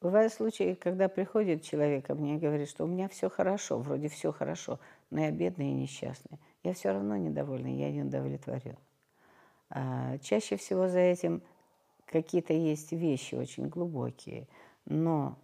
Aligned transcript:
Бывают 0.00 0.32
случаи, 0.32 0.74
когда 0.74 1.08
приходит 1.08 1.62
человек 1.62 2.06
ко 2.06 2.14
мне 2.14 2.36
и 2.36 2.38
говорит, 2.38 2.68
что 2.68 2.84
у 2.84 2.86
меня 2.86 3.08
все 3.08 3.28
хорошо, 3.28 3.78
вроде 3.78 4.08
все 4.08 4.32
хорошо, 4.32 4.78
но 5.10 5.20
я 5.20 5.32
бедный 5.32 5.70
и 5.70 5.74
несчастный. 5.74 6.38
Я 6.62 6.72
все 6.74 6.92
равно 6.92 7.16
недовольна, 7.16 7.66
я 7.66 7.90
не 7.90 8.02
удовлетворен. 8.02 8.76
А, 9.70 10.18
чаще 10.18 10.56
всего 10.56 10.88
за 10.88 11.00
этим 11.00 11.42
какие-то 12.06 12.52
есть 12.52 12.92
вещи 12.92 13.34
очень 13.34 13.68
глубокие, 13.68 14.46
но 14.84 15.36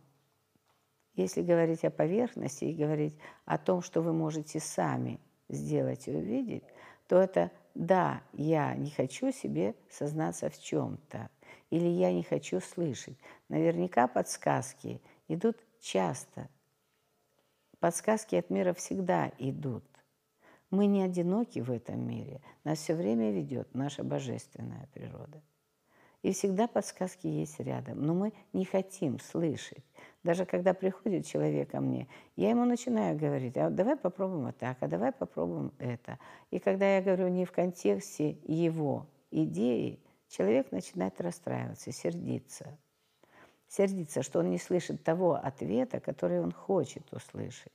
если 1.16 1.42
говорить 1.42 1.84
о 1.84 1.90
поверхности 1.90 2.64
и 2.64 2.74
говорить 2.74 3.18
о 3.44 3.58
том, 3.58 3.82
что 3.82 4.02
вы 4.02 4.12
можете 4.12 4.60
сами 4.60 5.20
сделать 5.48 6.06
и 6.08 6.12
увидеть, 6.12 6.64
то 7.08 7.20
это 7.20 7.50
да, 7.74 8.22
я 8.32 8.74
не 8.74 8.90
хочу 8.90 9.32
себе 9.32 9.74
сознаться 9.90 10.48
в 10.48 10.60
чем-то, 10.60 11.28
или 11.70 11.86
я 11.86 12.12
не 12.12 12.22
хочу 12.22 12.60
слышать. 12.60 13.16
Наверняка 13.48 14.08
подсказки 14.08 15.00
идут 15.28 15.56
часто. 15.80 16.48
Подсказки 17.80 18.34
от 18.36 18.50
мира 18.50 18.72
всегда 18.72 19.30
идут. 19.38 19.84
Мы 20.70 20.86
не 20.86 21.02
одиноки 21.02 21.60
в 21.60 21.70
этом 21.70 22.00
мире. 22.06 22.40
Нас 22.64 22.78
все 22.78 22.94
время 22.94 23.30
ведет 23.30 23.74
наша 23.74 24.02
божественная 24.02 24.88
природа. 24.92 25.42
И 26.24 26.32
всегда 26.32 26.66
подсказки 26.66 27.26
есть 27.26 27.60
рядом, 27.60 28.00
но 28.00 28.14
мы 28.14 28.32
не 28.54 28.64
хотим 28.64 29.20
слышать. 29.20 29.84
Даже 30.22 30.46
когда 30.46 30.72
приходит 30.72 31.26
человек 31.26 31.72
ко 31.72 31.82
мне, 31.82 32.08
я 32.34 32.48
ему 32.48 32.64
начинаю 32.64 33.18
говорить, 33.18 33.58
а 33.58 33.68
давай 33.68 33.94
попробуем 33.96 34.46
вот 34.46 34.56
так, 34.56 34.78
а 34.80 34.88
давай 34.88 35.12
попробуем 35.12 35.74
это. 35.78 36.18
И 36.50 36.58
когда 36.58 36.96
я 36.96 37.02
говорю 37.02 37.28
не 37.28 37.44
в 37.44 37.52
контексте 37.52 38.38
его 38.46 39.06
идеи, 39.30 40.00
человек 40.34 40.72
начинает 40.72 41.20
расстраиваться, 41.20 41.92
сердиться. 41.92 42.76
Сердиться, 43.68 44.22
что 44.22 44.40
он 44.40 44.50
не 44.50 44.58
слышит 44.58 45.02
того 45.02 45.34
ответа, 45.34 46.00
который 46.00 46.40
он 46.40 46.52
хочет 46.52 47.12
услышать. 47.12 47.72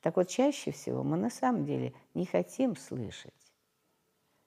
Так 0.00 0.16
вот, 0.16 0.28
чаще 0.28 0.70
всего 0.70 1.02
мы 1.02 1.16
на 1.16 1.30
самом 1.30 1.64
деле 1.64 1.92
не 2.14 2.26
хотим 2.26 2.76
слышать. 2.76 3.32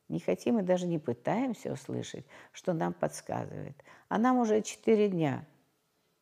Не 0.07 0.19
хотим 0.19 0.59
и 0.59 0.63
даже 0.63 0.87
не 0.87 0.99
пытаемся 0.99 1.71
услышать, 1.71 2.25
что 2.51 2.73
нам 2.73 2.93
подсказывает. 2.93 3.81
А 4.09 4.17
нам 4.17 4.37
уже 4.37 4.61
четыре 4.61 5.07
дня, 5.09 5.45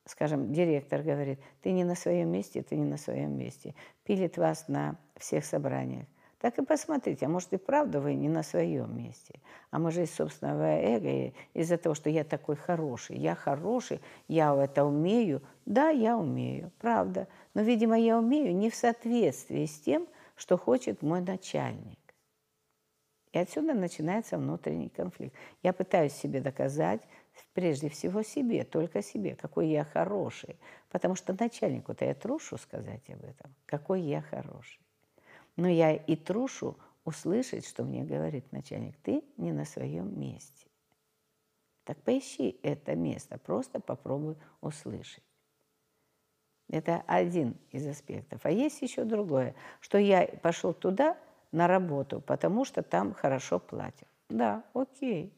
скажем, 0.06 0.54
директор 0.54 1.02
говорит, 1.02 1.40
ты 1.62 1.72
не 1.72 1.84
на 1.84 1.96
своем 1.96 2.30
месте, 2.30 2.62
ты 2.62 2.76
не 2.76 2.86
на 2.86 2.98
своем 2.98 3.36
месте. 3.38 3.74
Пилит 4.04 4.38
вас 4.38 4.68
на 4.68 4.96
всех 5.16 5.44
собраниях. 5.44 6.08
Так 6.40 6.58
и 6.58 6.64
посмотрите, 6.64 7.26
а 7.26 7.30
может 7.30 7.52
и 7.52 7.58
правда 7.58 8.00
вы 8.00 8.14
не 8.14 8.30
на 8.30 8.44
своем 8.44 8.98
месте. 8.98 9.42
А 9.72 9.80
мы 9.80 9.92
же 9.92 10.04
из 10.04 10.16
собственного 10.16 10.80
эго, 10.82 11.34
из-за 11.54 11.78
того, 11.78 11.96
что 11.96 12.10
я 12.10 12.24
такой 12.24 12.56
хороший, 12.56 13.18
я 13.18 13.36
хороший, 13.36 14.00
я 14.30 14.56
это 14.56 14.86
умею. 14.86 15.42
Да, 15.66 15.90
я 15.90 16.18
умею, 16.18 16.72
правда. 16.80 17.28
Но, 17.54 17.62
видимо, 17.62 18.00
я 18.00 18.18
умею 18.18 18.56
не 18.56 18.70
в 18.70 18.76
соответствии 18.76 19.66
с 19.66 19.82
тем, 19.82 20.08
что 20.38 20.58
хочет 20.58 21.02
мой 21.02 21.20
начальник. 21.20 22.00
И 23.34 23.38
отсюда 23.38 23.74
начинается 23.74 24.38
внутренний 24.38 24.90
конфликт. 24.90 25.36
Я 25.62 25.74
пытаюсь 25.74 26.14
себе 26.14 26.40
доказать, 26.40 27.02
прежде 27.54 27.90
всего 27.90 28.24
себе, 28.24 28.64
только 28.64 29.02
себе, 29.02 29.36
какой 29.36 29.68
я 29.68 29.84
хороший. 29.84 30.58
Потому 30.90 31.16
что 31.16 31.36
начальнику-то 31.38 32.06
я 32.06 32.16
трушу 32.16 32.58
сказать 32.58 33.08
об 33.10 33.24
этом, 33.26 33.54
какой 33.66 34.02
я 34.02 34.22
хороший. 34.22 34.80
Но 35.56 35.68
я 35.68 35.94
и 35.94 36.16
трушу 36.16 36.78
услышать, 37.06 37.68
что 37.68 37.84
мне 37.84 38.04
говорит 38.04 38.52
начальник, 38.52 38.96
ты 39.04 39.24
не 39.38 39.52
на 39.52 39.66
своем 39.66 40.20
месте. 40.20 40.68
Так 41.84 41.98
поищи 42.04 42.60
это 42.62 42.96
место, 42.96 43.38
просто 43.40 43.80
попробуй 43.80 44.36
услышать. 44.62 45.24
Это 46.70 47.04
один 47.08 47.58
из 47.72 47.88
аспектов. 47.88 48.42
А 48.44 48.52
есть 48.52 48.82
еще 48.82 49.04
другое, 49.04 49.56
что 49.80 49.98
я 49.98 50.28
пошел 50.28 50.74
туда 50.74 51.18
на 51.52 51.68
работу, 51.68 52.22
потому 52.22 52.64
что 52.64 52.84
там 52.84 53.14
хорошо 53.14 53.60
платят. 53.60 54.08
Да, 54.30 54.64
окей. 54.74 55.34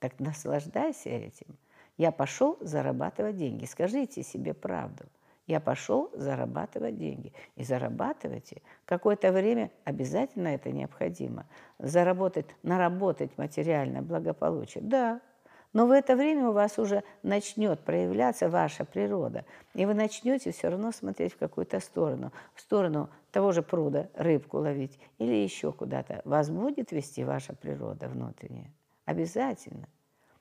Так 0.00 0.18
наслаждайся 0.18 1.10
этим. 1.10 1.56
Я 1.96 2.10
пошел 2.10 2.58
зарабатывать 2.60 3.36
деньги. 3.36 3.64
Скажите 3.64 4.22
себе 4.22 4.52
правду. 4.54 5.04
Я 5.46 5.60
пошел 5.60 6.10
зарабатывать 6.14 6.98
деньги. 6.98 7.32
И 7.54 7.64
зарабатывайте. 7.64 8.62
Какое-то 8.84 9.30
время 9.32 9.70
обязательно 9.84 10.48
это 10.48 10.70
необходимо. 10.70 11.46
Заработать, 11.78 12.46
наработать 12.62 13.36
материальное 13.38 14.02
благополучие. 14.02 14.82
Да, 14.82 15.20
но 15.72 15.86
в 15.86 15.90
это 15.90 16.16
время 16.16 16.48
у 16.48 16.52
вас 16.52 16.78
уже 16.78 17.04
начнет 17.22 17.78
проявляться 17.80 18.48
ваша 18.48 18.84
природа. 18.84 19.44
И 19.74 19.84
вы 19.84 19.94
начнете 19.94 20.50
все 20.50 20.68
равно 20.68 20.90
смотреть 20.90 21.34
в 21.34 21.38
какую-то 21.38 21.80
сторону. 21.80 22.32
В 22.54 22.62
сторону 22.62 23.10
того 23.30 23.52
же 23.52 23.62
пруда 23.62 24.08
рыбку 24.14 24.58
ловить 24.58 24.98
или 25.18 25.34
еще 25.34 25.72
куда-то. 25.72 26.22
Вас 26.24 26.48
будет 26.48 26.92
вести 26.92 27.24
ваша 27.24 27.54
природа 27.54 28.08
внутренняя. 28.08 28.72
Обязательно. 29.04 29.86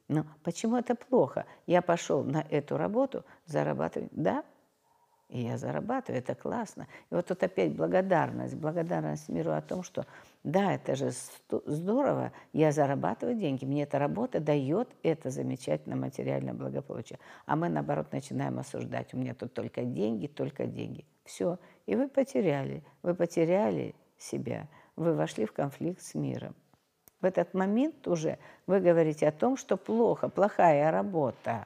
Но 0.07 0.25
почему 0.43 0.77
это 0.77 0.95
плохо? 0.95 1.45
Я 1.67 1.81
пошел 1.81 2.23
на 2.23 2.45
эту 2.49 2.77
работу 2.77 3.25
зарабатывать. 3.45 4.09
Да, 4.13 4.43
и 5.29 5.41
я 5.41 5.57
зарабатываю, 5.57 6.19
это 6.19 6.35
классно. 6.35 6.87
И 7.09 7.15
вот 7.15 7.25
тут 7.25 7.41
опять 7.41 7.75
благодарность, 7.75 8.55
благодарность 8.55 9.27
миру 9.27 9.51
о 9.51 9.61
том, 9.61 9.81
что 9.81 10.05
да, 10.43 10.73
это 10.73 10.95
же 10.95 11.11
здорово, 11.65 12.31
я 12.53 12.71
зарабатываю 12.71 13.35
деньги, 13.35 13.65
мне 13.65 13.83
эта 13.83 13.97
работа 13.97 14.39
дает 14.39 14.87
это 15.01 15.31
замечательное 15.31 15.97
материальное 15.97 16.53
благополучие. 16.53 17.19
А 17.47 17.55
мы, 17.55 17.69
наоборот, 17.69 18.11
начинаем 18.11 18.59
осуждать, 18.59 19.13
у 19.13 19.17
меня 19.17 19.33
тут 19.33 19.53
только 19.53 19.83
деньги, 19.83 20.27
только 20.27 20.67
деньги. 20.67 21.05
Все, 21.23 21.57
и 21.87 21.95
вы 21.95 22.07
потеряли, 22.07 22.83
вы 23.01 23.15
потеряли 23.15 23.95
себя, 24.19 24.67
вы 24.95 25.15
вошли 25.15 25.45
в 25.45 25.53
конфликт 25.53 26.01
с 26.03 26.13
миром. 26.13 26.55
В 27.19 27.25
этот 27.25 27.55
момент 27.55 28.07
уже 28.07 28.37
вы 28.67 28.79
говорите 28.79 29.27
о 29.27 29.31
том, 29.31 29.57
что 29.57 29.77
плохо, 29.77 30.29
плохая 30.29 30.91
работа 30.91 31.65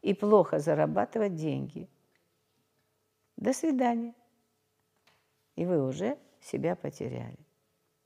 и 0.00 0.14
плохо 0.14 0.60
зарабатывать 0.60 1.34
деньги– 1.34 1.88
до 3.36 3.52
свидания. 3.52 4.14
И 5.56 5.64
вы 5.64 5.86
уже 5.86 6.18
себя 6.40 6.76
потеряли. 6.76 7.38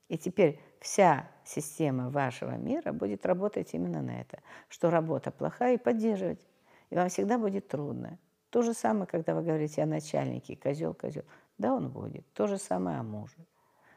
И 0.09 0.17
теперь 0.17 0.61
вся 0.81 1.31
система 1.45 2.11
вашего 2.11 2.57
мира 2.57 2.93
будет 2.93 3.27
работать 3.27 3.75
именно 3.75 4.03
на 4.03 4.21
это, 4.21 4.41
что 4.69 4.91
работа 4.91 5.31
плохая 5.31 5.75
и 5.75 5.79
поддерживать. 5.79 6.47
И 6.91 6.95
вам 6.95 7.09
всегда 7.09 7.39
будет 7.39 7.69
трудно. 7.69 8.19
То 8.51 8.63
же 8.63 8.73
самое, 8.73 9.07
когда 9.07 9.35
вы 9.35 9.43
говорите 9.43 9.83
о 9.83 9.87
начальнике, 9.87 10.57
козел, 10.57 10.95
козел. 10.95 11.25
Да, 11.59 11.75
он 11.75 11.91
будет. 11.91 12.33
То 12.33 12.47
же 12.47 12.57
самое 12.57 12.99
о 12.99 13.03
муже. 13.03 13.37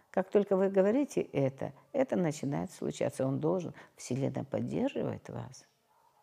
Как 0.10 0.30
только 0.30 0.58
вы 0.58 0.70
говорите 0.70 1.22
это, 1.22 1.72
это 1.94 2.18
начинает 2.18 2.72
случаться. 2.72 3.26
Он 3.26 3.40
должен. 3.40 3.74
Вселенная 3.96 4.44
поддерживает 4.44 5.30
вас. 5.30 5.66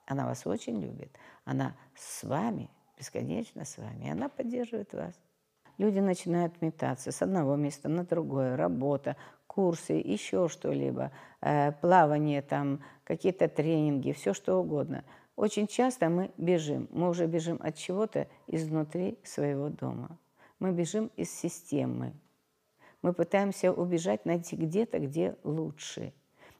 Она 0.04 0.26
вас 0.26 0.46
очень 0.46 0.78
любит. 0.78 1.16
Она 1.44 1.74
с 1.94 2.22
вами– 2.24 2.70
бесконечно 2.98 3.64
с 3.64 3.78
вами, 3.78 4.10
она 4.10 4.28
поддерживает 4.28 4.92
вас. 4.92 5.14
Люди 5.78 6.00
начинают 6.00 6.60
метаться 6.60 7.12
с 7.12 7.22
одного 7.22 7.54
места 7.54 7.88
на 7.88 8.04
другое, 8.04 8.56
работа, 8.56 9.16
курсы, 9.46 9.92
еще 9.92 10.48
что-либо, 10.48 11.12
э, 11.40 11.72
плавание, 11.72 12.42
там, 12.42 12.80
какие-то 13.04 13.48
тренинги, 13.48 14.12
все 14.12 14.34
что 14.34 14.56
угодно. 14.60 15.04
Очень 15.36 15.68
часто 15.68 16.08
мы 16.08 16.32
бежим, 16.36 16.88
мы 16.90 17.08
уже 17.08 17.26
бежим 17.26 17.60
от 17.62 17.76
чего-то 17.76 18.26
изнутри 18.48 19.18
своего 19.22 19.68
дома. 19.68 20.18
Мы 20.58 20.72
бежим 20.72 21.12
из 21.16 21.30
системы. 21.30 22.12
Мы 23.02 23.12
пытаемся 23.12 23.72
убежать, 23.72 24.26
найти 24.26 24.56
где-то, 24.56 24.98
где 24.98 25.36
лучше. 25.44 26.12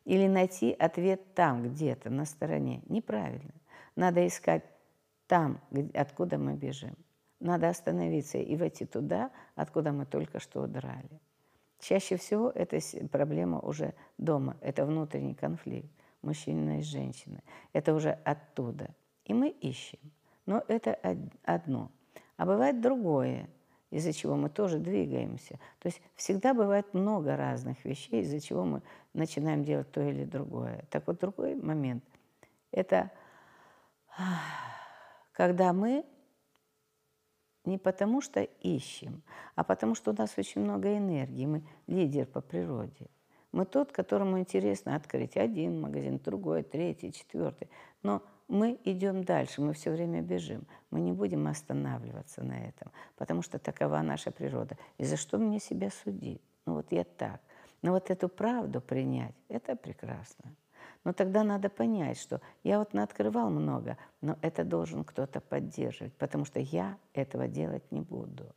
Или 0.05 0.28
найти 0.28 0.72
ответ 0.72 1.34
там, 1.34 1.65
где-то, 1.65 2.09
на 2.09 2.25
стороне. 2.25 2.82
Неправильно. 2.87 3.53
Надо 3.96 4.25
искать 4.25 4.62
там, 5.28 5.60
откуда 5.94 6.38
мы 6.38 6.54
бежим. 6.54 6.96
Надо 7.38 7.69
остановиться 7.69 8.38
и 8.38 8.56
войти 8.56 8.84
туда, 8.84 9.30
откуда 9.54 9.92
мы 9.92 10.06
только 10.06 10.40
что 10.40 10.62
удрали. 10.62 11.20
Чаще 11.78 12.16
всего 12.16 12.50
это 12.50 12.78
проблема 13.08 13.60
уже 13.60 13.94
дома, 14.16 14.56
это 14.60 14.84
внутренний 14.84 15.34
конфликт 15.34 15.88
мужчины 16.22 16.80
и 16.80 16.82
женщины. 16.82 17.40
Это 17.72 17.94
уже 17.94 18.19
оттуда. 18.25 18.88
И 19.25 19.34
мы 19.34 19.50
ищем. 19.50 20.00
Но 20.46 20.64
это 20.66 20.98
одно. 21.44 21.92
А 22.36 22.46
бывает 22.46 22.80
другое, 22.80 23.48
из-за 23.90 24.12
чего 24.12 24.34
мы 24.34 24.48
тоже 24.48 24.78
двигаемся. 24.78 25.60
То 25.78 25.88
есть 25.88 26.00
всегда 26.16 26.54
бывает 26.54 26.92
много 26.94 27.36
разных 27.36 27.84
вещей, 27.84 28.22
из-за 28.22 28.40
чего 28.40 28.64
мы 28.64 28.82
начинаем 29.12 29.62
делать 29.62 29.90
то 29.92 30.00
или 30.00 30.25
другое. 30.25 30.84
Так 30.90 31.06
вот, 31.06 31.20
другой 31.20 31.54
момент– 31.54 32.02
это 32.72 33.10
когда 35.38 35.73
мы 35.73 36.05
не 37.64 37.79
потому 37.79 38.20
что 38.20 38.43
ищем, 38.43 39.23
а 39.55 39.62
потому 39.62 39.94
что 39.94 40.11
у 40.11 40.14
нас 40.14 40.35
очень 40.37 40.62
много 40.62 40.96
энергии, 40.96 41.46
мы 41.46 41.62
лидер 41.87 42.26
по 42.26 42.40
природе. 42.40 43.06
Мы 43.52 43.64
тот, 43.64 43.93
которому 43.93 44.40
интересно 44.40 44.96
открыть 44.96 45.37
один 45.37 45.81
магазин, 45.81 46.19
другой, 46.19 46.64
третий, 46.64 47.12
четвертый. 47.12 47.69
Но 48.02 48.20
мы 48.49 48.81
идем 48.85 49.23
дальше, 49.23 49.62
мы 49.62 49.75
все 49.75 49.93
время 49.93 50.23
бежим. 50.23 50.67
Мы 50.90 51.00
не 51.00 51.12
будем 51.12 51.46
останавливаться 51.46 52.43
на 52.43 52.58
этом, 52.58 52.90
потому 53.17 53.43
что 53.43 53.61
такова 53.61 54.02
наша 54.02 54.32
природа. 54.32 54.76
И 54.96 55.05
за 55.05 55.17
что 55.17 55.38
мне 55.38 55.61
себя 55.61 55.90
судить? 55.90 56.43
Ну 56.67 56.75
вот 56.75 56.90
я 56.90 57.05
так. 57.05 57.40
Но 57.82 57.93
вот 57.93 58.11
эту 58.11 58.29
правду 58.29 58.81
принять, 58.81 59.37
это 59.49 59.76
прекрасно. 59.76 60.56
Но 61.05 61.12
тогда 61.12 61.44
надо 61.44 61.69
понять, 61.69 62.19
что 62.19 62.40
я 62.64 62.79
вот 62.79 62.94
открывал 62.94 63.50
много, 63.50 63.96
но 64.20 64.37
это 64.43 64.64
должен 64.64 65.05
кто-то 65.05 65.40
поддерживать, 65.40 66.14
потому 66.14 66.44
что 66.44 66.61
я 66.61 66.99
этого 67.14 67.49
делать 67.49 67.90
не 67.90 68.00
буду. 68.00 68.55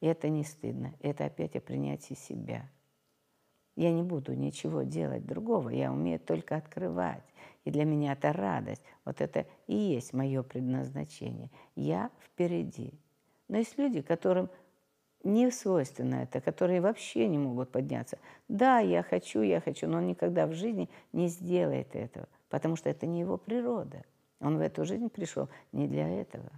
И 0.00 0.06
это 0.06 0.28
не 0.28 0.44
стыдно, 0.44 0.94
это 1.00 1.24
опять 1.24 1.56
о 1.56 1.60
принятии 1.60 2.14
себя. 2.14 2.68
Я 3.76 3.92
не 3.92 4.02
буду 4.02 4.34
ничего 4.34 4.82
делать 4.82 5.26
другого, 5.26 5.70
я 5.70 5.92
умею 5.92 6.20
только 6.20 6.56
открывать. 6.56 7.24
И 7.64 7.70
для 7.70 7.84
меня 7.84 8.12
это 8.12 8.32
радость. 8.32 8.82
Вот 9.04 9.20
это 9.20 9.46
и 9.66 9.74
есть 9.74 10.12
мое 10.12 10.42
предназначение. 10.42 11.50
Я 11.74 12.10
впереди. 12.20 12.92
Но 13.48 13.58
есть 13.58 13.76
люди, 13.78 14.00
которым 14.00 14.48
не 15.24 15.50
свойственно 15.50 16.16
это, 16.16 16.40
которые 16.40 16.80
вообще 16.80 17.26
не 17.26 17.38
могут 17.38 17.70
подняться. 17.70 18.18
Да, 18.48 18.78
я 18.78 19.02
хочу, 19.02 19.42
я 19.42 19.60
хочу, 19.60 19.88
но 19.88 19.98
он 19.98 20.06
никогда 20.06 20.46
в 20.46 20.52
жизни 20.52 20.88
не 21.12 21.28
сделает 21.28 21.96
этого, 21.96 22.28
потому 22.48 22.76
что 22.76 22.90
это 22.90 23.06
не 23.06 23.20
его 23.20 23.36
природа. 23.36 24.04
Он 24.40 24.58
в 24.58 24.60
эту 24.60 24.84
жизнь 24.84 25.08
пришел 25.08 25.48
не 25.72 25.88
для 25.88 26.08
этого. 26.08 26.50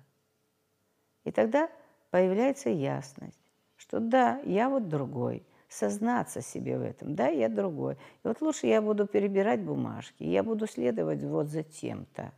И 1.25 1.31
тогда 1.31 1.71
появляется 2.11 2.69
ясность, 2.69 3.41
что 3.77 4.01
да, 4.01 4.41
я 4.45 4.69
вот 4.69 4.89
другой, 4.89 5.45
сознаться 5.69 6.41
себе 6.41 6.79
в 6.79 6.83
этом, 6.83 7.15
да, 7.15 7.29
я 7.29 7.49
другой. 7.49 7.95
И 7.95 8.29
вот 8.29 8.41
лучше 8.41 8.67
я 8.67 8.83
буду 8.83 9.07
перебирать 9.07 9.61
бумажки, 9.63 10.25
я 10.25 10.43
буду 10.43 10.67
следовать 10.67 11.23
вот 11.23 11.49
за 11.49 11.63
тем-то 11.63 12.33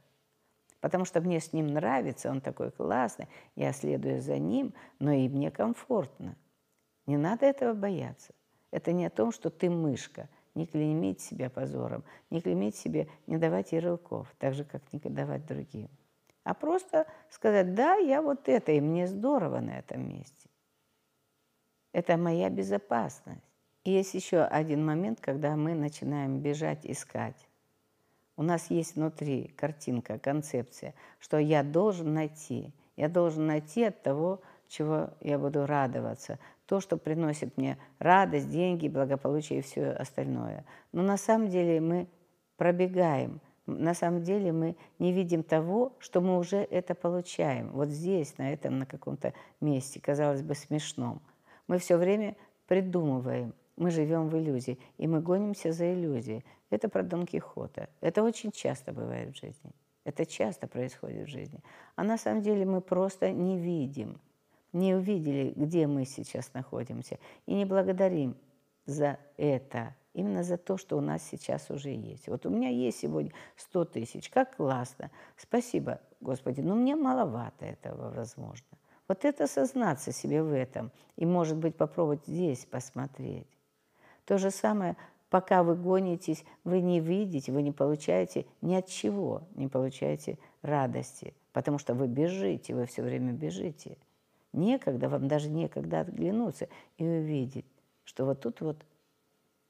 потому 0.81 1.05
что 1.05 1.21
мне 1.21 1.41
с 1.41 1.53
ним 1.53 1.69
нравится, 1.69 2.31
он 2.31 2.41
такой 2.41 2.71
классный, 2.71 3.29
я 3.57 3.73
следую 3.73 4.21
за 4.21 4.39
ним, 4.39 4.75
но 4.99 5.13
и 5.13 5.29
мне 5.29 5.51
комфортно. 5.51 6.37
Не 7.07 7.17
надо 7.17 7.47
этого 7.47 7.75
бояться. 7.75 8.35
Это 8.71 8.93
не 8.93 9.07
о 9.07 9.11
том, 9.11 9.33
что 9.33 9.51
ты 9.51 9.71
мышка, 9.71 10.29
не 10.55 10.67
клеймить 10.67 11.21
себя 11.21 11.49
позором, 11.49 12.05
не 12.31 12.41
клеймить 12.41 12.77
себе, 12.77 13.09
не 13.27 13.39
давать 13.39 13.73
ярлыков, 13.73 14.33
так 14.39 14.55
же, 14.55 14.65
как 14.65 14.83
не 14.93 15.01
давать 15.01 15.47
другим. 15.47 15.89
А 16.45 16.55
просто 16.55 17.07
сказать, 17.31 17.75
да, 17.75 17.97
я 17.97 18.23
вот 18.23 18.49
это, 18.49 18.73
и 18.73 18.81
мне 18.81 19.07
здорово 19.07 19.61
на 19.61 19.79
этом 19.79 20.09
месте. 20.09 20.49
Это 21.93 22.17
моя 22.17 22.51
безопасность. 22.51 23.43
И 23.85 23.91
есть 23.91 24.15
еще 24.15 24.43
один 24.43 24.85
момент, 24.85 25.21
когда 25.21 25.57
мы 25.57 25.75
начинаем 25.75 26.41
бежать, 26.41 26.85
искать. 26.85 27.48
У 28.39 28.45
нас 28.45 28.71
есть 28.71 28.95
внутри 28.95 29.53
картинка, 29.57 30.17
концепция, 30.21 30.95
что 31.19 31.39
я 31.39 31.65
должен 31.65 32.15
найти. 32.15 32.73
Я 32.97 33.09
должен 33.09 33.47
найти 33.49 33.83
от 33.83 34.01
того, 34.03 34.41
чего 34.69 35.11
я 35.21 35.41
буду 35.41 35.67
радоваться. 35.67 36.39
То, 36.67 36.79
что 36.79 36.97
приносит 36.97 37.57
мне 37.57 37.79
радость, 37.99 38.49
деньги, 38.49 38.87
благополучие 38.87 39.59
и 39.59 39.63
все 39.63 39.91
остальное. 39.91 40.65
Но 40.93 41.03
на 41.03 41.17
самом 41.17 41.49
деле 41.49 41.81
мы 41.81 42.07
пробегаем. 42.57 43.41
На 43.67 43.93
самом 43.93 44.23
деле 44.23 44.53
мы 44.53 44.77
не 45.01 45.13
видим 45.13 45.43
того, 45.43 45.93
что 45.99 46.21
мы 46.21 46.39
уже 46.39 46.59
это 46.59 46.95
получаем. 46.95 47.71
Вот 47.73 47.89
здесь, 47.89 48.39
на 48.39 48.53
этом, 48.53 48.79
на 48.79 48.87
каком-то 48.87 49.35
месте, 49.61 50.01
казалось 50.01 50.43
бы, 50.43 50.55
смешном. 50.55 51.21
Мы 51.67 51.79
все 51.79 51.97
время 51.97 52.37
придумываем, 52.69 53.53
мы 53.79 53.91
живем 53.91 54.29
в 54.29 54.37
иллюзии, 54.37 54.79
и 54.99 55.07
мы 55.07 55.21
гонимся 55.21 55.73
за 55.73 55.93
иллюзией. 55.93 56.45
Это 56.71 56.89
про 56.89 57.03
Дон 57.03 57.27
Кихота. 57.27 57.89
Это 58.01 58.23
очень 58.23 58.51
часто 58.51 58.93
бывает 58.93 59.35
в 59.35 59.39
жизни. 59.39 59.73
Это 60.05 60.27
часто 60.27 60.67
происходит 60.67 61.29
в 61.29 61.31
жизни. 61.31 61.61
А 61.97 62.03
на 62.03 62.19
самом 62.19 62.43
деле 62.43 62.65
мы 62.65 62.81
просто 62.81 63.31
не 63.31 63.59
видим, 63.59 64.21
не 64.73 64.95
увидели, 64.95 65.53
где 65.55 65.87
мы 65.87 66.05
сейчас 66.05 66.53
находимся, 66.55 67.19
и 67.47 67.55
не 67.55 67.65
благодарим 67.65 68.37
за 68.87 69.19
это, 69.37 69.95
именно 70.15 70.43
за 70.43 70.57
то, 70.57 70.77
что 70.77 70.97
у 70.97 71.01
нас 71.01 71.23
сейчас 71.23 71.71
уже 71.71 71.91
есть. 71.91 72.27
Вот 72.29 72.47
у 72.47 72.51
меня 72.51 72.71
есть 72.71 72.99
сегодня 72.99 73.33
100 73.57 73.85
тысяч, 73.85 74.31
как 74.31 74.57
классно. 74.57 75.11
Спасибо, 75.37 76.01
Господи, 76.21 76.63
но 76.63 76.75
мне 76.75 76.97
маловато 76.97 77.67
этого, 77.67 78.11
возможно. 78.11 78.79
Вот 79.07 79.25
это 79.25 79.47
сознаться 79.47 80.13
себе 80.13 80.43
в 80.43 80.53
этом 80.53 80.91
и, 81.17 81.25
может 81.25 81.57
быть, 81.57 81.77
попробовать 81.77 82.27
здесь 82.27 82.67
посмотреть. 82.67 83.58
То 84.29 84.37
же 84.37 84.51
самое, 84.51 84.95
пока 85.31 85.63
вы 85.63 85.75
гонитесь, 85.75 86.45
вы 86.63 86.83
не 86.83 87.01
видите, 87.01 87.51
вы 87.51 87.63
не 87.63 87.73
получаете 87.73 88.45
ни 88.61 88.75
от 88.75 88.87
чего, 88.87 89.49
не 89.55 89.69
получаете 89.69 90.39
радости, 90.61 91.33
потому 91.55 91.79
что 91.79 91.95
вы 91.95 92.09
бежите, 92.09 92.75
вы 92.75 92.85
все 92.85 93.01
время 93.01 93.33
бежите. 93.33 93.97
Некогда, 94.53 95.09
вам 95.09 95.29
даже 95.29 95.49
некогда 95.49 96.01
отглянуться 96.01 96.69
и 96.99 97.07
увидеть, 97.07 97.65
что 98.05 98.27
вот 98.27 98.43
тут 98.43 98.61
вот 98.61 98.85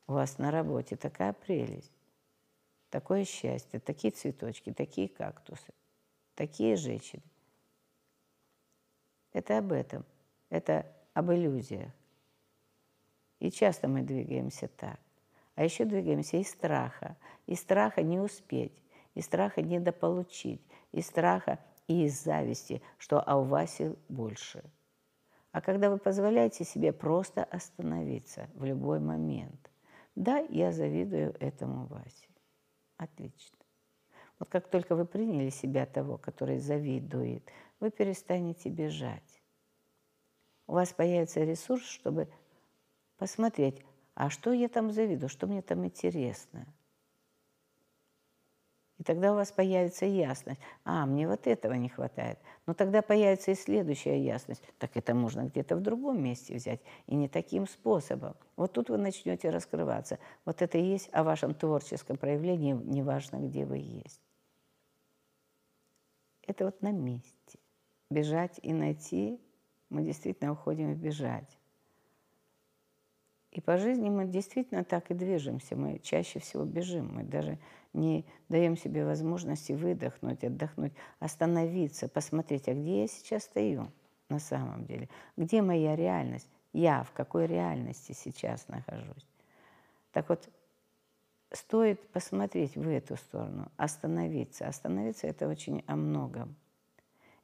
у 0.08 0.14
вас 0.14 0.38
на 0.38 0.50
работе 0.50 0.96
такая 0.96 1.34
прелесть, 1.34 1.92
такое 2.90 3.24
счастье, 3.24 3.78
такие 3.78 4.10
цветочки, 4.10 4.72
такие 4.72 5.08
кактусы, 5.08 5.72
такие 6.34 6.74
женщины. 6.74 7.22
Это 9.32 9.58
об 9.58 9.70
этом, 9.70 10.04
это 10.50 10.84
об 11.14 11.30
иллюзиях. 11.30 11.92
И 13.40 13.50
часто 13.50 13.88
мы 13.88 14.02
двигаемся 14.02 14.68
так. 14.68 14.98
А 15.54 15.64
еще 15.64 15.84
двигаемся 15.84 16.36
из 16.36 16.50
страха. 16.50 17.16
Из 17.46 17.60
страха 17.60 18.02
не 18.02 18.18
успеть, 18.18 18.82
из 19.14 19.24
страха 19.24 19.62
недополучить, 19.62 20.62
из 20.92 21.06
страха 21.06 21.58
и 21.86 22.04
из 22.04 22.22
зависти, 22.22 22.82
что 22.98 23.20
а 23.20 23.36
у 23.36 23.44
Васи 23.44 23.94
больше. 24.08 24.62
А 25.52 25.60
когда 25.60 25.90
вы 25.90 25.98
позволяете 25.98 26.64
себе 26.64 26.92
просто 26.92 27.42
остановиться 27.44 28.48
в 28.54 28.64
любой 28.64 29.00
момент. 29.00 29.70
Да, 30.14 30.38
я 30.50 30.72
завидую 30.72 31.34
этому 31.40 31.86
Васе. 31.86 32.28
Отлично. 32.96 33.58
Вот 34.38 34.48
как 34.48 34.68
только 34.68 34.94
вы 34.94 35.04
приняли 35.04 35.48
себя 35.50 35.86
того, 35.86 36.18
который 36.18 36.58
завидует, 36.58 37.42
вы 37.80 37.90
перестанете 37.90 38.68
бежать. 38.68 39.42
У 40.66 40.74
вас 40.74 40.92
появится 40.92 41.42
ресурс, 41.42 41.84
чтобы 41.84 42.28
посмотреть, 43.18 43.84
а 44.14 44.30
что 44.30 44.52
я 44.52 44.68
там 44.68 44.90
завидую, 44.90 45.28
что 45.28 45.46
мне 45.46 45.62
там 45.62 45.84
интересно. 45.84 46.66
И 48.98 49.04
тогда 49.04 49.32
у 49.32 49.36
вас 49.36 49.52
появится 49.52 50.06
ясность. 50.06 50.60
А, 50.84 51.06
мне 51.06 51.28
вот 51.28 51.46
этого 51.46 51.74
не 51.74 51.88
хватает. 51.88 52.38
Но 52.66 52.74
тогда 52.74 53.00
появится 53.00 53.52
и 53.52 53.54
следующая 53.54 54.20
ясность. 54.20 54.62
Так 54.78 54.96
это 54.96 55.14
можно 55.14 55.44
где-то 55.44 55.76
в 55.76 55.80
другом 55.80 56.20
месте 56.20 56.56
взять. 56.56 56.80
И 57.06 57.14
не 57.14 57.28
таким 57.28 57.68
способом. 57.68 58.34
Вот 58.56 58.72
тут 58.72 58.90
вы 58.90 58.98
начнете 58.98 59.50
раскрываться. 59.50 60.18
Вот 60.44 60.62
это 60.62 60.78
и 60.78 60.82
есть 60.82 61.08
о 61.12 61.22
вашем 61.22 61.54
творческом 61.54 62.16
проявлении, 62.16 62.72
неважно, 62.72 63.36
где 63.36 63.64
вы 63.64 63.78
есть. 63.78 64.20
Это 66.42 66.64
вот 66.64 66.82
на 66.82 66.90
месте. 66.90 67.60
Бежать 68.10 68.58
и 68.62 68.72
найти, 68.72 69.40
мы 69.90 70.02
действительно 70.02 70.52
уходим 70.52 70.94
в 70.94 70.98
бежать. 70.98 71.57
И 73.50 73.60
по 73.60 73.78
жизни 73.78 74.10
мы 74.10 74.26
действительно 74.26 74.84
так 74.84 75.10
и 75.10 75.14
движемся. 75.14 75.74
Мы 75.74 75.98
чаще 76.00 76.38
всего 76.38 76.64
бежим. 76.64 77.14
Мы 77.14 77.22
даже 77.24 77.58
не 77.92 78.24
даем 78.48 78.76
себе 78.76 79.04
возможности 79.04 79.72
выдохнуть, 79.72 80.44
отдохнуть, 80.44 80.92
остановиться, 81.18 82.08
посмотреть, 82.08 82.68
а 82.68 82.74
где 82.74 83.02
я 83.02 83.08
сейчас 83.08 83.44
стою 83.44 83.90
на 84.28 84.38
самом 84.38 84.84
деле? 84.84 85.08
Где 85.36 85.62
моя 85.62 85.96
реальность? 85.96 86.48
Я 86.72 87.02
в 87.02 87.12
какой 87.12 87.46
реальности 87.46 88.12
сейчас 88.12 88.68
нахожусь? 88.68 89.26
Так 90.12 90.28
вот, 90.28 90.48
стоит 91.52 92.06
посмотреть 92.10 92.76
в 92.76 92.86
эту 92.86 93.16
сторону, 93.16 93.70
остановиться. 93.76 94.68
Остановиться– 94.68 95.26
это 95.28 95.48
очень 95.48 95.82
о 95.86 95.96
многом. 95.96 96.54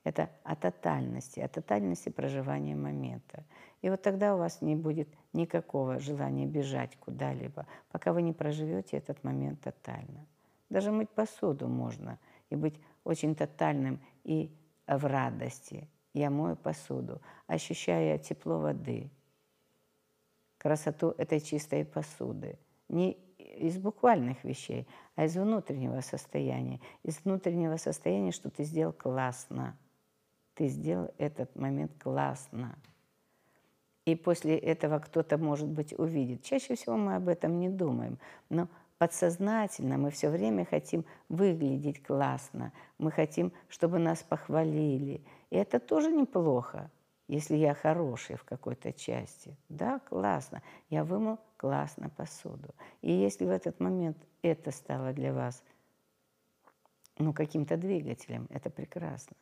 Это 0.04 0.28
о 0.42 0.54
тотальности, 0.54 1.40
о 1.40 1.48
тотальности 1.48 2.10
проживания 2.10 2.76
момента. 2.76 3.42
И 3.80 3.88
вот 3.88 4.02
тогда 4.02 4.34
у 4.34 4.38
вас 4.38 4.60
не 4.60 4.76
будет 4.76 5.08
никакого 5.32 5.98
желания 5.98 6.46
бежать 6.46 6.96
куда-либо, 6.96 7.66
пока 7.90 8.12
вы 8.12 8.20
не 8.20 8.34
проживете 8.34 8.98
этот 8.98 9.24
момент 9.24 9.62
тотально. 9.62 10.26
Даже 10.68 10.92
мыть 10.92 11.08
посуду 11.08 11.68
можно 11.68 12.18
и 12.50 12.56
быть 12.56 12.78
очень 13.02 13.34
тотальным 13.34 13.98
и 14.24 14.54
в 14.86 15.06
радости. 15.06 15.88
Я 16.12 16.28
мою 16.30 16.56
посуду, 16.56 17.22
ощущая 17.46 18.18
тепло 18.18 18.58
воды, 18.58 19.10
красоту 20.58 21.14
этой 21.16 21.40
чистой 21.40 21.84
посуды. 21.84 22.58
Не 22.88 23.12
из 23.38 23.78
буквальных 23.78 24.44
вещей, 24.44 24.86
а 25.16 25.24
из 25.24 25.34
внутреннего 25.34 26.00
состояния. 26.02 26.80
Из 27.02 27.24
внутреннего 27.24 27.78
состояния, 27.78 28.32
что 28.32 28.50
ты 28.50 28.64
сделал 28.64 28.92
классно– 28.92 29.78
ты 30.54 30.68
сделал 30.68 31.10
этот 31.18 31.54
момент 31.56 31.92
классно. 31.98 32.76
И 34.04 34.14
после 34.14 34.58
этого 34.58 34.98
кто-то, 34.98 35.38
может 35.38 35.68
быть, 35.68 35.98
увидит. 35.98 36.42
Чаще 36.42 36.74
всего 36.74 36.96
мы 36.96 37.16
об 37.16 37.28
этом 37.28 37.58
не 37.58 37.70
думаем. 37.70 38.18
Но 38.50 38.68
подсознательно 38.98 39.96
мы 39.96 40.10
все 40.10 40.28
время 40.28 40.66
хотим 40.66 41.04
выглядеть 41.28 42.02
классно. 42.02 42.72
Мы 42.98 43.10
хотим, 43.10 43.52
чтобы 43.68 43.98
нас 43.98 44.22
похвалили. 44.22 45.22
И 45.50 45.56
это 45.56 45.80
тоже 45.80 46.12
неплохо, 46.12 46.90
если 47.28 47.56
я 47.56 47.74
хороший 47.74 48.36
в 48.36 48.44
какой-то 48.44 48.92
части. 48.92 49.56
Да, 49.70 50.00
классно. 50.00 50.62
Я 50.90 51.02
вымыл 51.02 51.38
классно 51.56 52.10
посуду. 52.10 52.74
И 53.00 53.10
если 53.10 53.46
в 53.46 53.50
этот 53.50 53.80
момент 53.80 54.18
это 54.42 54.70
стало 54.70 55.14
для 55.14 55.32
вас 55.32 55.62
ну, 57.16 57.32
каким-то 57.32 57.78
двигателем, 57.78 58.46
это 58.50 58.68
прекрасно. 58.68 59.34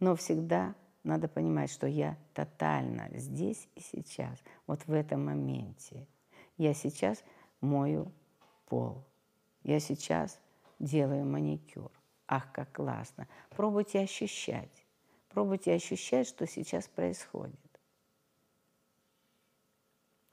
Но 0.00 0.14
всегда 0.16 0.74
надо 1.02 1.28
понимать, 1.28 1.70
что 1.70 1.86
я 1.86 2.16
тотально 2.34 3.08
здесь 3.14 3.68
и 3.74 3.80
сейчас, 3.80 4.42
вот 4.66 4.86
в 4.86 4.92
этом 4.92 5.24
моменте. 5.24 6.06
Я 6.56 6.74
сейчас 6.74 7.22
мою 7.60 8.12
пол. 8.66 9.04
Я 9.62 9.80
сейчас 9.80 10.40
делаю 10.78 11.24
маникюр. 11.24 11.90
Ах, 12.28 12.50
как 12.52 12.72
классно. 12.72 13.28
Пробуйте 13.50 14.00
ощущать. 14.00 14.84
Пробуйте 15.28 15.74
ощущать, 15.74 16.26
что 16.26 16.46
сейчас 16.46 16.88
происходит. 16.88 17.60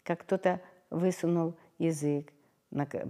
Как 0.04 0.22
кто-то 0.22 0.62
высунул 0.90 1.56
язык, 1.78 2.34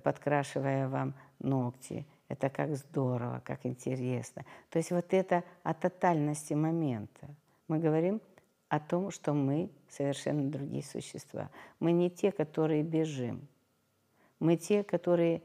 подкрашивая 0.04 0.88
вам 0.90 1.16
ногти. 1.40 2.06
Это 2.34 2.50
как 2.50 2.76
здорово, 2.76 3.42
как 3.46 3.66
интересно. 3.66 4.44
То 4.70 4.78
есть 4.80 4.92
вот 4.92 5.14
это 5.14 5.44
о 5.64 5.74
тотальности 5.74 6.54
момента– 6.54 7.28
мы 7.68 7.80
говорим 7.80 8.22
о 8.70 8.80
том, 8.80 9.12
что 9.12 9.34
мы 9.34 9.70
совершенно 9.90 10.50
другие 10.50 10.84
существа. 10.84 11.50
Мы 11.80 11.92
не 11.92 12.10
те, 12.10 12.32
которые 12.32 12.84
бежим. 12.84 13.48
Мы 14.40 14.58
те, 14.58 14.84
которые 14.84 15.42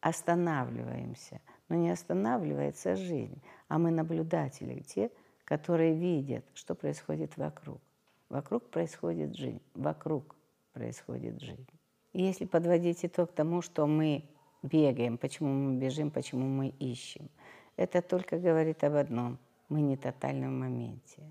останавливаемся. 0.00 1.40
Но 1.68 1.76
не 1.76 1.90
останавливается 1.90 2.96
жизнь, 2.96 3.40
а 3.68 3.78
мы 3.78 3.90
наблюдатели, 3.90 4.80
те, 4.80 5.10
которые 5.44 5.94
видят, 5.94 6.44
что 6.54 6.74
происходит 6.74 7.36
вокруг. 7.36 7.80
Вокруг 8.28 8.68
происходит 8.68 9.36
жизнь, 9.36 9.60
вокруг 9.74 10.34
происходит 10.72 11.40
жизнь. 11.40 11.66
И 12.12 12.22
если 12.22 12.44
подводить 12.44 13.04
итог 13.04 13.32
тому, 13.32 13.62
что 13.62 13.86
мы 13.86 14.24
бегаем, 14.62 15.18
почему 15.18 15.50
мы 15.50 15.78
бежим, 15.78 16.10
почему 16.10 16.46
мы 16.46 16.68
ищем, 16.68 17.28
это 17.76 18.02
только 18.02 18.38
говорит 18.38 18.84
об 18.84 18.94
одном– 18.94 19.38
мы 19.72 19.80
не 19.80 19.96
тотально 19.96 20.48
в 20.48 20.52
моменте. 20.52 21.22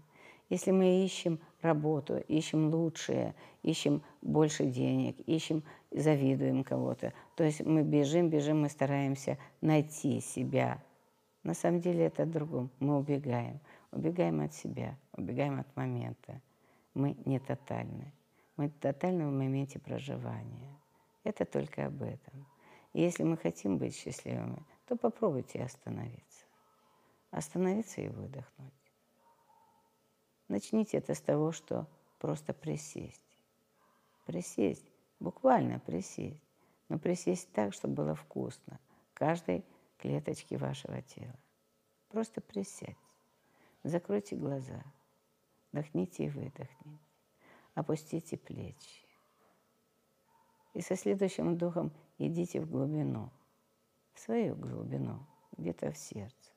Если 0.49 0.71
мы 0.71 1.05
ищем 1.05 1.39
работу, 1.61 2.17
ищем 2.27 2.73
лучшее, 2.73 3.35
ищем 3.61 4.01
больше 4.21 4.65
денег, 4.65 5.15
ищем, 5.27 5.63
завидуем 5.91 6.63
кого-то, 6.63 7.13
то 7.35 7.43
есть 7.43 7.63
мы 7.63 7.83
бежим, 7.83 8.29
бежим, 8.29 8.61
мы 8.61 8.69
стараемся 8.69 9.37
найти 9.61 10.19
себя. 10.19 10.83
На 11.43 11.53
самом 11.53 11.79
деле 11.81 12.05
это 12.05 12.25
другом. 12.25 12.69
Мы 12.79 12.97
убегаем. 12.97 13.59
Убегаем 13.91 14.41
от 14.41 14.53
себя, 14.53 14.97
убегаем 15.13 15.59
от 15.59 15.75
момента. 15.75 16.41
Мы 16.93 17.15
не 17.25 17.39
тотальны. 17.39 18.11
Мы 18.57 18.69
тотальны 18.69 19.27
в 19.27 19.31
моменте 19.31 19.79
проживания. 19.79 20.79
Это 21.23 21.45
только 21.45 21.85
об 21.85 22.01
этом. 22.01 22.45
И 22.93 23.01
если 23.01 23.23
мы 23.23 23.37
хотим 23.37 23.77
быть 23.77 23.95
счастливыми, 23.95 24.65
то 24.85 24.95
попробуйте 24.95 25.63
остановиться. 25.63 26.45
Остановиться 27.31 28.01
и 28.01 28.09
выдохнуть. 28.09 28.73
Начните 30.47 30.97
это 30.97 31.15
с 31.15 31.21
того, 31.21 31.53
что 31.53 31.87
просто 32.19 32.53
присесть. 32.53 33.23
Присесть, 34.25 34.85
буквально 35.19 35.79
присесть. 35.79 36.43
Но 36.89 36.99
присесть 36.99 37.49
так, 37.53 37.73
чтобы 37.73 37.93
было 37.95 38.15
вкусно 38.15 38.79
каждой 39.13 39.63
клеточке 39.97 40.57
вашего 40.57 41.01
тела. 41.03 41.39
Просто 42.09 42.41
присядьте. 42.41 42.97
Закройте 43.83 44.35
глаза. 44.35 44.83
Вдохните 45.71 46.25
и 46.25 46.29
выдохните. 46.29 46.99
Опустите 47.75 48.35
плечи. 48.35 49.05
И 50.73 50.81
со 50.81 50.95
следующим 50.95 51.53
вдохом 51.53 51.93
идите 52.27 52.61
в 52.61 52.69
глубину, 52.69 53.31
в 54.13 54.19
свою 54.19 54.55
глубину, 54.55 55.25
где-то 55.57 55.91
в 55.91 55.97
сердце. 55.97 56.51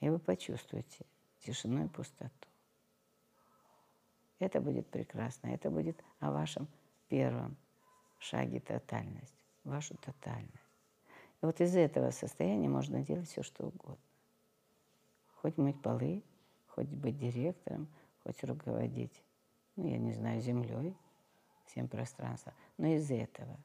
И 0.00 0.08
вы 0.08 0.18
почувствуете, 0.18 1.06
тишину 1.40 1.84
и 1.84 1.88
пустоту. 1.88 2.48
Это 4.38 4.60
будет 4.60 4.86
прекрасно. 4.88 5.48
Это 5.48 5.70
будет 5.70 6.02
о 6.20 6.30
вашем 6.30 6.68
первом 7.08 7.56
шаге 8.18 8.60
тотальность, 8.60 9.34
вашу 9.64 9.96
тотальность. 9.96 10.52
И 11.42 11.46
вот 11.46 11.60
из 11.60 11.74
этого 11.76 12.10
состояния 12.10 12.68
можно 12.68 13.02
делать 13.02 13.28
все, 13.28 13.42
что 13.42 13.66
угодно. 13.66 13.98
Хоть 15.36 15.56
мыть 15.58 15.80
полы, 15.80 16.22
хоть 16.68 16.88
быть 16.88 17.18
директором, 17.18 17.88
хоть 18.22 18.42
руководить, 18.44 19.22
ну, 19.76 19.86
я 19.86 19.98
не 19.98 20.12
знаю, 20.12 20.40
землей, 20.40 20.96
всем 21.66 21.88
пространством. 21.88 22.54
Но 22.78 22.88
из 22.88 23.10
этого 23.10 23.58